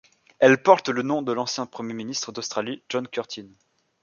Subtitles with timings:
[0.39, 3.49] Elle porte le nom de l'ancien premier ministre d'Australie John Curtin.